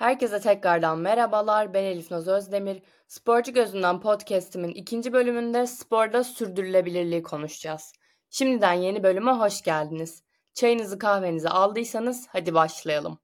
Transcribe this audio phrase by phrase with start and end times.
[0.00, 1.74] Herkese tekrardan merhabalar.
[1.74, 2.82] Ben Elif Naz Özdemir.
[3.08, 7.92] Sporcu Gözünden podcast'imin ikinci bölümünde sporda sürdürülebilirliği konuşacağız.
[8.30, 10.22] Şimdiden yeni bölüme hoş geldiniz.
[10.54, 13.18] Çayınızı kahvenizi aldıysanız hadi başlayalım.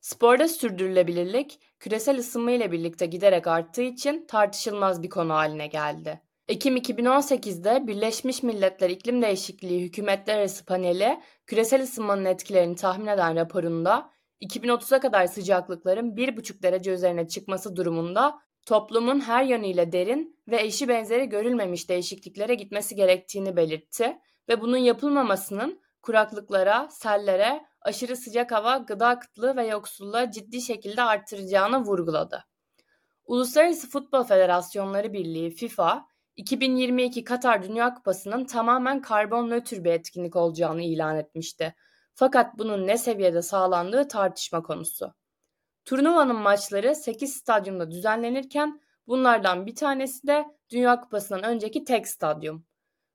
[0.00, 6.27] Sporda sürdürülebilirlik, küresel ısınma ile birlikte giderek arttığı için tartışılmaz bir konu haline geldi.
[6.48, 14.10] Ekim 2018'de Birleşmiş Milletler İklim Değişikliği Hükümetler Arası Paneli, küresel ısınmanın etkilerini tahmin eden raporunda
[14.40, 21.28] 2030'a kadar sıcaklıkların 1,5 derece üzerine çıkması durumunda toplumun her yönüyle derin ve eşi benzeri
[21.28, 29.56] görülmemiş değişikliklere gitmesi gerektiğini belirtti ve bunun yapılmamasının kuraklıklara, sellere, aşırı sıcak hava, gıda kıtlığı
[29.56, 32.44] ve yoksulluğa ciddi şekilde artıracağını vurguladı.
[33.24, 36.08] Uluslararası Futbol Federasyonları Birliği FIFA,
[36.38, 41.74] 2022 Katar Dünya Kupası'nın tamamen karbon nötr bir etkinlik olacağını ilan etmişti.
[42.14, 45.14] Fakat bunun ne seviyede sağlandığı tartışma konusu.
[45.84, 52.66] Turnuvanın maçları 8 stadyumda düzenlenirken bunlardan bir tanesi de Dünya Kupası'ndan önceki tek stadyum.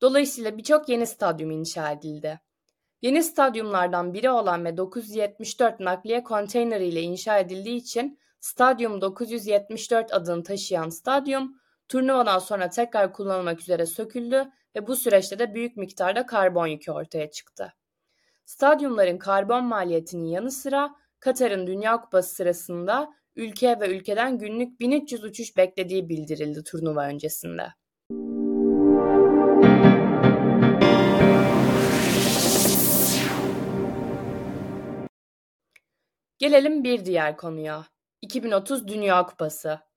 [0.00, 2.40] Dolayısıyla birçok yeni stadyum inşa edildi.
[3.02, 10.42] Yeni stadyumlardan biri olan ve 974 nakliye konteyneri ile inşa edildiği için Stadyum 974 adını
[10.42, 16.66] taşıyan stadyum turnuvadan sonra tekrar kullanılmak üzere söküldü ve bu süreçte de büyük miktarda karbon
[16.66, 17.72] yükü ortaya çıktı.
[18.44, 25.56] Stadyumların karbon maliyetinin yanı sıra Katar'ın Dünya Kupası sırasında ülke ve ülkeden günlük 1300 uçuş
[25.56, 27.68] beklediği bildirildi turnuva öncesinde.
[36.38, 37.84] Gelelim bir diğer konuya.
[38.22, 39.87] 2030 Dünya Kupası.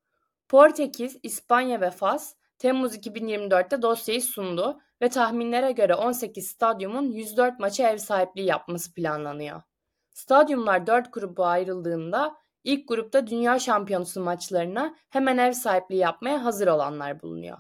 [0.52, 7.90] Portekiz, İspanya ve Fas Temmuz 2024'te dosyayı sundu ve tahminlere göre 18 stadyumun 104 maça
[7.90, 9.62] ev sahipliği yapması planlanıyor.
[10.10, 17.22] Stadyumlar 4 gruba ayrıldığında ilk grupta dünya şampiyonası maçlarına hemen ev sahipliği yapmaya hazır olanlar
[17.22, 17.58] bulunuyor.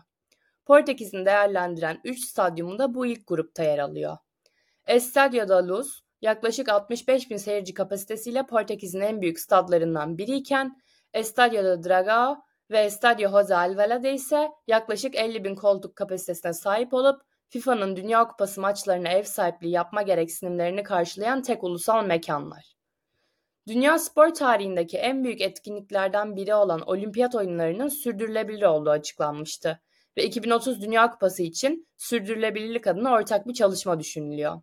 [0.66, 4.18] Portekiz'in değerlendiren 3 stadyumu da bu ilk grupta yer alıyor.
[4.88, 10.82] Estadio da Luz, yaklaşık 65 bin seyirci kapasitesiyle Portekiz'in en büyük stadlarından biriyken
[11.14, 17.22] Estadio de Dragao ve Estadio Jose Alvalade ise yaklaşık 50 bin koltuk kapasitesine sahip olup
[17.50, 22.76] FIFA'nın Dünya Kupası maçlarına ev sahipliği yapma gereksinimlerini karşılayan tek ulusal mekanlar.
[23.68, 29.82] Dünya spor tarihindeki en büyük etkinliklerden biri olan Olimpiyat oyunlarının sürdürülebilir olduğu açıklanmıştı
[30.18, 34.62] ve 2030 Dünya Kupası için sürdürülebilirlik adına ortak bir çalışma düşünülüyor.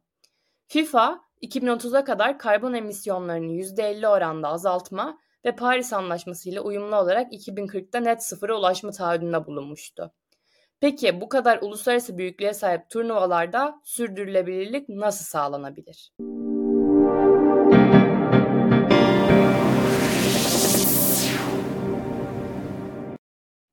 [0.66, 5.18] FIFA, 2030'a kadar karbon emisyonlarını %50 oranda azaltma
[5.48, 10.12] ve Paris Anlaşması ile uyumlu olarak 2040'da net sıfıra ulaşma taahhüdünde bulunmuştu.
[10.80, 16.12] Peki bu kadar uluslararası büyüklüğe sahip turnuvalarda sürdürülebilirlik nasıl sağlanabilir?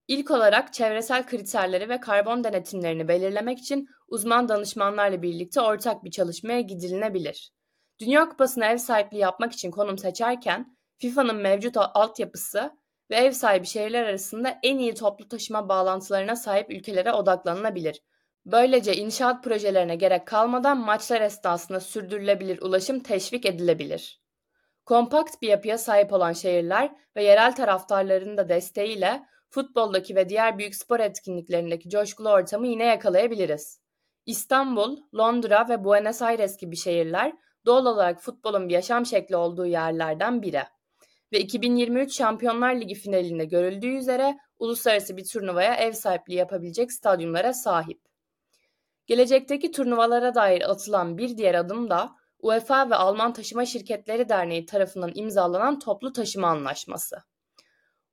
[0.07, 6.62] İlk olarak çevresel kriterleri ve karbon denetimlerini belirlemek için uzman danışmanlarla birlikte ortak bir çalışmaya
[6.62, 7.52] gidilinebilir.
[8.00, 12.72] Dünya Kupası'na ev sahipliği yapmak için konum seçerken FIFA'nın mevcut altyapısı
[13.09, 18.01] ve ev sahibi şehirler arasında en iyi toplu taşıma bağlantılarına sahip ülkelere odaklanılabilir.
[18.45, 24.22] Böylece inşaat projelerine gerek kalmadan maçlar esnasında sürdürülebilir ulaşım teşvik edilebilir.
[24.85, 30.75] Kompakt bir yapıya sahip olan şehirler ve yerel taraftarların da desteğiyle futboldaki ve diğer büyük
[30.75, 33.81] spor etkinliklerindeki coşkulu ortamı yine yakalayabiliriz.
[34.25, 37.33] İstanbul, Londra ve Buenos Aires gibi şehirler
[37.66, 40.63] doğal olarak futbolun bir yaşam şekli olduğu yerlerden biri.
[41.31, 48.02] Ve 2023 Şampiyonlar Ligi finalinde görüldüğü üzere uluslararası bir turnuvaya ev sahipliği yapabilecek stadyumlara sahip.
[49.08, 55.12] Gelecekteki turnuvalara dair atılan bir diğer adım da UEFA ve Alman Taşıma Şirketleri Derneği tarafından
[55.16, 57.18] imzalanan toplu taşıma anlaşması.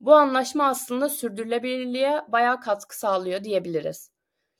[0.00, 4.11] Bu anlaşma aslında sürdürülebilirliğe bayağı katkı sağlıyor diyebiliriz.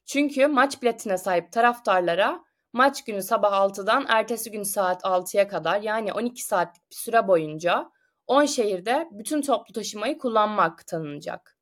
[0.07, 6.13] Çünkü maç biletine sahip taraftarlara maç günü sabah 6'dan ertesi gün saat 6'ya kadar yani
[6.13, 7.91] 12 saatlik bir süre boyunca
[8.27, 11.57] 10 şehirde bütün toplu taşımayı kullanma hakkı tanınacak.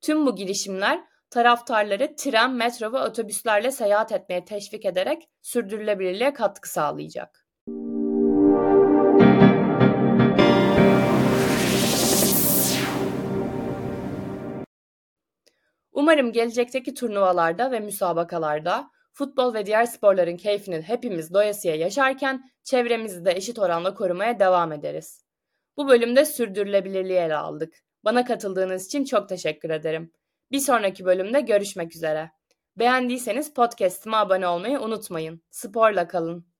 [0.00, 7.46] Tüm bu girişimler taraftarları tren, metro ve otobüslerle seyahat etmeye teşvik ederek sürdürülebilirliğe katkı sağlayacak.
[15.92, 23.32] Umarım gelecekteki turnuvalarda ve müsabakalarda futbol ve diğer sporların keyfini hepimiz doyasıya yaşarken çevremizi de
[23.32, 25.25] eşit oranda korumaya devam ederiz.
[25.76, 27.74] Bu bölümde sürdürülebilirliği ele aldık.
[28.04, 30.12] Bana katıldığınız için çok teşekkür ederim.
[30.50, 32.30] Bir sonraki bölümde görüşmek üzere.
[32.78, 35.42] Beğendiyseniz podcast'ıma abone olmayı unutmayın.
[35.50, 36.55] Sporla kalın.